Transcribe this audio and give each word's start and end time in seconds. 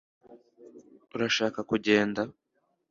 urashaka 1.15 1.59
kugenda 1.69 2.21